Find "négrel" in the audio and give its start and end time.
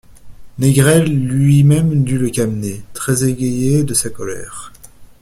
0.57-1.15